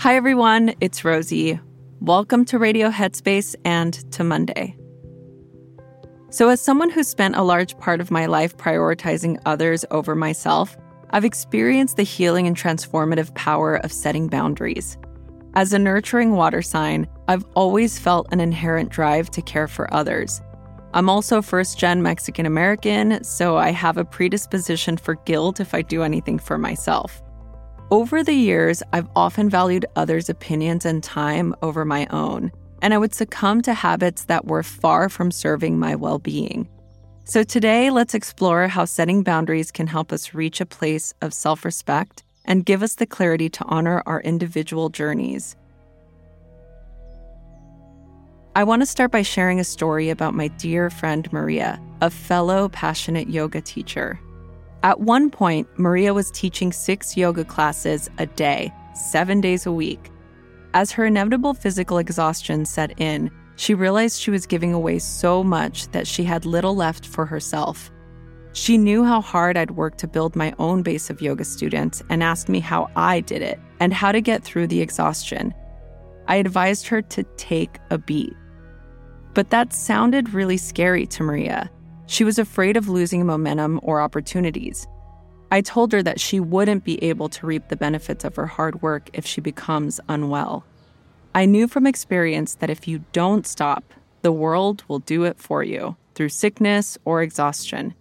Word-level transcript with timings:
Hi, 0.00 0.14
everyone. 0.14 0.74
It's 0.80 1.04
Rosie. 1.04 1.58
Welcome 1.98 2.44
to 2.44 2.58
Radio 2.60 2.88
Headspace 2.88 3.56
and 3.64 3.94
to 4.12 4.22
Monday. 4.22 4.76
So, 6.30 6.50
as 6.50 6.60
someone 6.60 6.88
who 6.88 7.02
spent 7.02 7.34
a 7.34 7.42
large 7.42 7.76
part 7.78 8.00
of 8.00 8.12
my 8.12 8.26
life 8.26 8.56
prioritizing 8.56 9.40
others 9.44 9.84
over 9.90 10.14
myself, 10.14 10.76
I've 11.10 11.24
experienced 11.24 11.96
the 11.96 12.04
healing 12.04 12.46
and 12.46 12.56
transformative 12.56 13.34
power 13.34 13.74
of 13.74 13.92
setting 13.92 14.28
boundaries. 14.28 14.96
As 15.54 15.72
a 15.72 15.80
nurturing 15.80 16.34
water 16.34 16.62
sign, 16.62 17.08
I've 17.26 17.44
always 17.56 17.98
felt 17.98 18.32
an 18.32 18.38
inherent 18.38 18.90
drive 18.90 19.30
to 19.32 19.42
care 19.42 19.66
for 19.66 19.92
others. 19.92 20.40
I'm 20.94 21.10
also 21.10 21.42
first 21.42 21.76
gen 21.76 22.04
Mexican 22.04 22.46
American, 22.46 23.24
so 23.24 23.56
I 23.56 23.72
have 23.72 23.96
a 23.96 24.04
predisposition 24.04 24.96
for 24.96 25.16
guilt 25.16 25.58
if 25.58 25.74
I 25.74 25.82
do 25.82 26.04
anything 26.04 26.38
for 26.38 26.56
myself. 26.56 27.20
Over 27.90 28.22
the 28.22 28.34
years, 28.34 28.82
I've 28.92 29.08
often 29.16 29.48
valued 29.48 29.86
others' 29.96 30.28
opinions 30.28 30.84
and 30.84 31.02
time 31.02 31.54
over 31.62 31.86
my 31.86 32.06
own, 32.10 32.52
and 32.82 32.92
I 32.92 32.98
would 32.98 33.14
succumb 33.14 33.62
to 33.62 33.72
habits 33.72 34.24
that 34.24 34.44
were 34.44 34.62
far 34.62 35.08
from 35.08 35.30
serving 35.30 35.78
my 35.78 35.96
well 35.96 36.18
being. 36.18 36.68
So, 37.24 37.42
today, 37.42 37.88
let's 37.88 38.12
explore 38.12 38.68
how 38.68 38.84
setting 38.84 39.22
boundaries 39.22 39.70
can 39.70 39.86
help 39.86 40.12
us 40.12 40.34
reach 40.34 40.60
a 40.60 40.66
place 40.66 41.14
of 41.22 41.32
self 41.32 41.64
respect 41.64 42.24
and 42.44 42.66
give 42.66 42.82
us 42.82 42.96
the 42.96 43.06
clarity 43.06 43.48
to 43.48 43.64
honor 43.64 44.02
our 44.04 44.20
individual 44.20 44.90
journeys. 44.90 45.56
I 48.54 48.64
want 48.64 48.82
to 48.82 48.86
start 48.86 49.12
by 49.12 49.22
sharing 49.22 49.60
a 49.60 49.64
story 49.64 50.10
about 50.10 50.34
my 50.34 50.48
dear 50.48 50.90
friend 50.90 51.30
Maria, 51.32 51.80
a 52.02 52.10
fellow 52.10 52.68
passionate 52.68 53.30
yoga 53.30 53.62
teacher. 53.62 54.20
At 54.82 55.00
one 55.00 55.28
point, 55.30 55.68
Maria 55.76 56.14
was 56.14 56.30
teaching 56.30 56.72
six 56.72 57.16
yoga 57.16 57.44
classes 57.44 58.08
a 58.18 58.26
day, 58.26 58.72
seven 58.94 59.40
days 59.40 59.66
a 59.66 59.72
week. 59.72 60.10
As 60.72 60.92
her 60.92 61.06
inevitable 61.06 61.54
physical 61.54 61.98
exhaustion 61.98 62.64
set 62.64 63.00
in, 63.00 63.30
she 63.56 63.74
realized 63.74 64.20
she 64.20 64.30
was 64.30 64.46
giving 64.46 64.72
away 64.72 65.00
so 65.00 65.42
much 65.42 65.88
that 65.88 66.06
she 66.06 66.22
had 66.22 66.46
little 66.46 66.76
left 66.76 67.04
for 67.04 67.26
herself. 67.26 67.90
She 68.52 68.78
knew 68.78 69.04
how 69.04 69.20
hard 69.20 69.56
I'd 69.56 69.72
worked 69.72 69.98
to 69.98 70.08
build 70.08 70.36
my 70.36 70.54
own 70.60 70.82
base 70.82 71.10
of 71.10 71.20
yoga 71.20 71.44
students 71.44 72.02
and 72.08 72.22
asked 72.22 72.48
me 72.48 72.60
how 72.60 72.88
I 72.94 73.20
did 73.20 73.42
it 73.42 73.58
and 73.80 73.92
how 73.92 74.12
to 74.12 74.20
get 74.20 74.44
through 74.44 74.68
the 74.68 74.80
exhaustion. 74.80 75.52
I 76.28 76.36
advised 76.36 76.86
her 76.86 77.02
to 77.02 77.24
take 77.36 77.78
a 77.90 77.98
beat. 77.98 78.34
But 79.34 79.50
that 79.50 79.72
sounded 79.72 80.34
really 80.34 80.56
scary 80.56 81.06
to 81.06 81.22
Maria. 81.24 81.70
She 82.08 82.24
was 82.24 82.38
afraid 82.38 82.78
of 82.78 82.88
losing 82.88 83.26
momentum 83.26 83.80
or 83.82 84.00
opportunities. 84.00 84.88
I 85.50 85.60
told 85.60 85.92
her 85.92 86.02
that 86.02 86.18
she 86.18 86.40
wouldn't 86.40 86.82
be 86.82 87.02
able 87.04 87.28
to 87.28 87.46
reap 87.46 87.68
the 87.68 87.76
benefits 87.76 88.24
of 88.24 88.34
her 88.36 88.46
hard 88.46 88.80
work 88.80 89.10
if 89.12 89.26
she 89.26 89.42
becomes 89.42 90.00
unwell. 90.08 90.64
I 91.34 91.44
knew 91.44 91.68
from 91.68 91.86
experience 91.86 92.54
that 92.56 92.70
if 92.70 92.88
you 92.88 93.04
don't 93.12 93.46
stop, 93.46 93.92
the 94.22 94.32
world 94.32 94.84
will 94.88 95.00
do 95.00 95.24
it 95.24 95.38
for 95.38 95.62
you 95.62 95.96
through 96.14 96.30
sickness 96.30 96.96
or 97.04 97.22
exhaustion. 97.22 97.94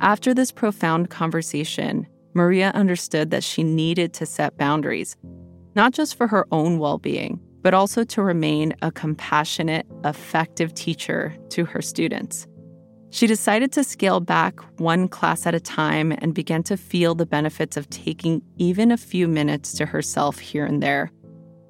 After 0.00 0.34
this 0.34 0.50
profound 0.50 1.08
conversation, 1.08 2.08
Maria 2.34 2.72
understood 2.74 3.30
that 3.30 3.44
she 3.44 3.62
needed 3.62 4.12
to 4.14 4.26
set 4.26 4.58
boundaries, 4.58 5.16
not 5.76 5.92
just 5.92 6.16
for 6.16 6.26
her 6.26 6.46
own 6.50 6.80
well 6.80 6.98
being, 6.98 7.40
but 7.66 7.74
also 7.74 8.04
to 8.04 8.22
remain 8.22 8.72
a 8.80 8.92
compassionate, 8.92 9.84
effective 10.04 10.72
teacher 10.72 11.36
to 11.48 11.64
her 11.64 11.82
students. 11.82 12.46
She 13.10 13.26
decided 13.26 13.72
to 13.72 13.82
scale 13.82 14.20
back 14.20 14.60
one 14.78 15.08
class 15.08 15.48
at 15.48 15.54
a 15.56 15.58
time 15.58 16.12
and 16.12 16.32
began 16.32 16.62
to 16.62 16.76
feel 16.76 17.16
the 17.16 17.26
benefits 17.26 17.76
of 17.76 17.90
taking 17.90 18.40
even 18.56 18.92
a 18.92 18.96
few 18.96 19.26
minutes 19.26 19.72
to 19.78 19.86
herself 19.86 20.38
here 20.38 20.64
and 20.64 20.80
there. 20.80 21.10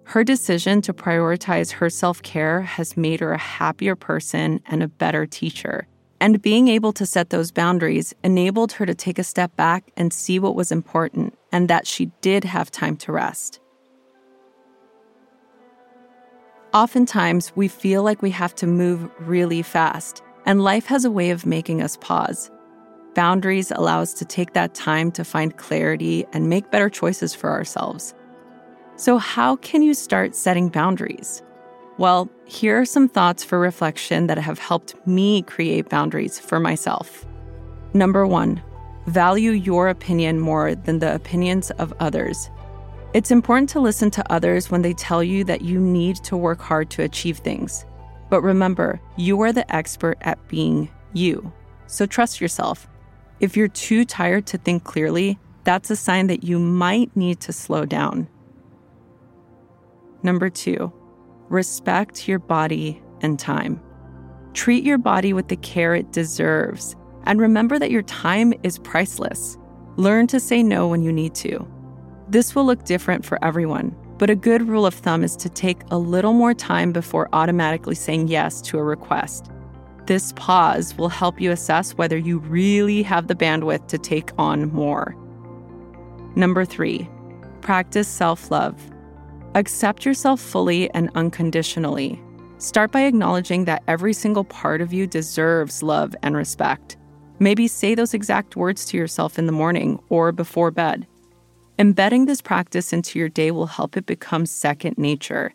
Her 0.04 0.22
decision 0.22 0.82
to 0.82 0.92
prioritize 0.92 1.70
her 1.70 1.88
self 1.88 2.20
care 2.20 2.60
has 2.60 2.98
made 2.98 3.20
her 3.20 3.32
a 3.32 3.38
happier 3.38 3.96
person 3.96 4.60
and 4.66 4.82
a 4.82 4.88
better 4.88 5.24
teacher. 5.24 5.86
And 6.20 6.42
being 6.42 6.68
able 6.68 6.92
to 6.92 7.06
set 7.06 7.30
those 7.30 7.50
boundaries 7.50 8.12
enabled 8.22 8.72
her 8.72 8.84
to 8.84 8.94
take 8.94 9.18
a 9.18 9.24
step 9.24 9.56
back 9.56 9.90
and 9.96 10.12
see 10.12 10.38
what 10.38 10.56
was 10.56 10.70
important 10.70 11.38
and 11.52 11.68
that 11.68 11.86
she 11.86 12.10
did 12.20 12.44
have 12.44 12.70
time 12.70 12.98
to 12.98 13.12
rest. 13.12 13.60
Oftentimes, 16.76 17.56
we 17.56 17.68
feel 17.68 18.02
like 18.02 18.20
we 18.20 18.28
have 18.32 18.54
to 18.56 18.66
move 18.66 19.10
really 19.20 19.62
fast, 19.62 20.22
and 20.44 20.62
life 20.62 20.84
has 20.84 21.06
a 21.06 21.10
way 21.10 21.30
of 21.30 21.46
making 21.46 21.80
us 21.80 21.96
pause. 22.02 22.50
Boundaries 23.14 23.70
allow 23.70 24.02
us 24.02 24.12
to 24.12 24.26
take 24.26 24.52
that 24.52 24.74
time 24.74 25.10
to 25.12 25.24
find 25.24 25.56
clarity 25.56 26.26
and 26.34 26.50
make 26.50 26.70
better 26.70 26.90
choices 26.90 27.34
for 27.34 27.50
ourselves. 27.50 28.14
So, 28.96 29.16
how 29.16 29.56
can 29.56 29.80
you 29.80 29.94
start 29.94 30.34
setting 30.34 30.68
boundaries? 30.68 31.42
Well, 31.96 32.28
here 32.44 32.78
are 32.78 32.84
some 32.84 33.08
thoughts 33.08 33.42
for 33.42 33.58
reflection 33.58 34.26
that 34.26 34.36
have 34.36 34.58
helped 34.58 34.94
me 35.06 35.40
create 35.40 35.88
boundaries 35.88 36.38
for 36.38 36.60
myself. 36.60 37.24
Number 37.94 38.26
one, 38.26 38.62
value 39.06 39.52
your 39.52 39.88
opinion 39.88 40.40
more 40.40 40.74
than 40.74 40.98
the 40.98 41.14
opinions 41.14 41.70
of 41.70 41.94
others. 42.00 42.50
It's 43.16 43.30
important 43.30 43.70
to 43.70 43.80
listen 43.80 44.10
to 44.10 44.30
others 44.30 44.70
when 44.70 44.82
they 44.82 44.92
tell 44.92 45.24
you 45.24 45.42
that 45.44 45.62
you 45.62 45.80
need 45.80 46.16
to 46.16 46.36
work 46.36 46.60
hard 46.60 46.90
to 46.90 47.02
achieve 47.02 47.38
things. 47.38 47.86
But 48.28 48.42
remember, 48.42 49.00
you 49.16 49.40
are 49.40 49.54
the 49.54 49.74
expert 49.74 50.18
at 50.20 50.46
being 50.48 50.90
you. 51.14 51.50
So 51.86 52.04
trust 52.04 52.42
yourself. 52.42 52.86
If 53.40 53.56
you're 53.56 53.68
too 53.68 54.04
tired 54.04 54.46
to 54.48 54.58
think 54.58 54.84
clearly, 54.84 55.38
that's 55.64 55.90
a 55.90 55.96
sign 55.96 56.26
that 56.26 56.44
you 56.44 56.58
might 56.58 57.16
need 57.16 57.40
to 57.40 57.54
slow 57.54 57.86
down. 57.86 58.28
Number 60.22 60.50
two, 60.50 60.92
respect 61.48 62.28
your 62.28 62.38
body 62.38 63.02
and 63.22 63.38
time. 63.38 63.80
Treat 64.52 64.84
your 64.84 64.98
body 64.98 65.32
with 65.32 65.48
the 65.48 65.56
care 65.56 65.94
it 65.94 66.12
deserves. 66.12 66.94
And 67.24 67.40
remember 67.40 67.78
that 67.78 67.90
your 67.90 68.02
time 68.02 68.52
is 68.62 68.78
priceless. 68.78 69.56
Learn 69.96 70.26
to 70.26 70.38
say 70.38 70.62
no 70.62 70.88
when 70.88 71.02
you 71.02 71.14
need 71.14 71.34
to. 71.36 71.66
This 72.28 72.54
will 72.54 72.64
look 72.64 72.84
different 72.84 73.24
for 73.24 73.42
everyone, 73.44 73.94
but 74.18 74.30
a 74.30 74.34
good 74.34 74.66
rule 74.66 74.84
of 74.84 74.94
thumb 74.94 75.22
is 75.22 75.36
to 75.36 75.48
take 75.48 75.82
a 75.92 75.98
little 75.98 76.32
more 76.32 76.54
time 76.54 76.90
before 76.92 77.28
automatically 77.32 77.94
saying 77.94 78.26
yes 78.26 78.60
to 78.62 78.78
a 78.78 78.82
request. 78.82 79.48
This 80.06 80.32
pause 80.32 80.96
will 80.96 81.08
help 81.08 81.40
you 81.40 81.52
assess 81.52 81.92
whether 81.92 82.16
you 82.16 82.38
really 82.38 83.04
have 83.04 83.28
the 83.28 83.36
bandwidth 83.36 83.86
to 83.88 83.98
take 83.98 84.30
on 84.38 84.72
more. 84.72 85.14
Number 86.34 86.64
three, 86.64 87.08
practice 87.60 88.08
self 88.08 88.50
love. 88.50 88.74
Accept 89.54 90.04
yourself 90.04 90.40
fully 90.40 90.90
and 90.90 91.10
unconditionally. 91.14 92.20
Start 92.58 92.90
by 92.90 93.02
acknowledging 93.02 93.66
that 93.66 93.84
every 93.86 94.12
single 94.12 94.44
part 94.44 94.80
of 94.80 94.92
you 94.92 95.06
deserves 95.06 95.82
love 95.82 96.16
and 96.22 96.36
respect. 96.36 96.96
Maybe 97.38 97.68
say 97.68 97.94
those 97.94 98.14
exact 98.14 98.56
words 98.56 98.84
to 98.86 98.96
yourself 98.96 99.38
in 99.38 99.46
the 99.46 99.52
morning 99.52 100.00
or 100.08 100.32
before 100.32 100.70
bed. 100.70 101.06
Embedding 101.78 102.24
this 102.24 102.40
practice 102.40 102.94
into 102.94 103.18
your 103.18 103.28
day 103.28 103.50
will 103.50 103.66
help 103.66 103.98
it 103.98 104.06
become 104.06 104.46
second 104.46 104.96
nature. 104.96 105.52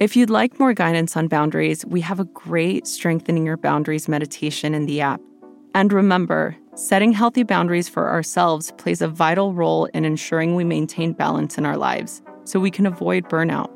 If 0.00 0.16
you'd 0.16 0.30
like 0.30 0.58
more 0.58 0.74
guidance 0.74 1.16
on 1.16 1.28
boundaries, 1.28 1.86
we 1.86 2.00
have 2.00 2.18
a 2.18 2.24
great 2.24 2.88
Strengthening 2.88 3.46
Your 3.46 3.56
Boundaries 3.56 4.08
meditation 4.08 4.74
in 4.74 4.86
the 4.86 5.00
app. 5.00 5.20
And 5.76 5.92
remember, 5.92 6.56
setting 6.74 7.12
healthy 7.12 7.44
boundaries 7.44 7.88
for 7.88 8.08
ourselves 8.10 8.72
plays 8.78 9.00
a 9.00 9.06
vital 9.06 9.52
role 9.54 9.84
in 9.86 10.04
ensuring 10.04 10.56
we 10.56 10.64
maintain 10.64 11.12
balance 11.12 11.56
in 11.56 11.64
our 11.64 11.76
lives 11.76 12.22
so 12.42 12.58
we 12.58 12.72
can 12.72 12.86
avoid 12.86 13.28
burnout. 13.28 13.70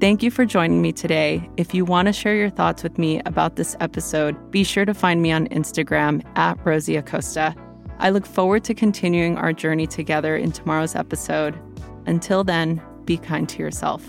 Thank 0.00 0.22
you 0.22 0.30
for 0.30 0.46
joining 0.46 0.80
me 0.80 0.92
today. 0.92 1.48
If 1.58 1.74
you 1.74 1.84
want 1.84 2.06
to 2.06 2.12
share 2.14 2.34
your 2.34 2.50
thoughts 2.50 2.82
with 2.82 2.96
me 2.96 3.20
about 3.26 3.56
this 3.56 3.76
episode, 3.80 4.50
be 4.50 4.64
sure 4.64 4.86
to 4.86 4.94
find 4.94 5.20
me 5.20 5.32
on 5.32 5.48
Instagram 5.48 6.24
at 6.36 6.58
Rosie 6.64 6.96
Acosta. 6.96 7.54
I 7.98 8.10
look 8.10 8.26
forward 8.26 8.64
to 8.64 8.74
continuing 8.74 9.36
our 9.38 9.52
journey 9.52 9.86
together 9.86 10.36
in 10.36 10.52
tomorrow's 10.52 10.94
episode. 10.94 11.58
Until 12.06 12.44
then, 12.44 12.82
be 13.04 13.16
kind 13.16 13.48
to 13.48 13.58
yourself. 13.58 14.08